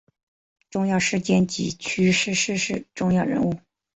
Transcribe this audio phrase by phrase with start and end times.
[0.71, 3.53] 重要事件及趋势逝世重要人物